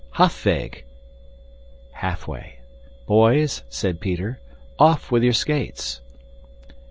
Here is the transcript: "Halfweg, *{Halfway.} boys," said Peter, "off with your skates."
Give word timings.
"Halfweg, 0.15 0.83
*{Halfway.} 2.01 2.57
boys," 3.05 3.61
said 3.69 3.99
Peter, 4.01 4.41
"off 4.79 5.11
with 5.11 5.21
your 5.21 5.31
skates." 5.33 6.01